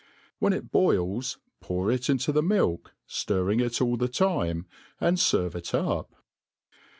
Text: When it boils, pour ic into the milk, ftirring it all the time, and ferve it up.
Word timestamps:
When 0.39 0.51
it 0.51 0.71
boils, 0.71 1.37
pour 1.59 1.91
ic 1.91 2.09
into 2.09 2.31
the 2.31 2.41
milk, 2.41 2.95
ftirring 3.07 3.61
it 3.63 3.79
all 3.79 3.97
the 3.97 4.07
time, 4.07 4.65
and 4.99 5.17
ferve 5.17 5.53
it 5.53 5.75
up. 5.75 6.11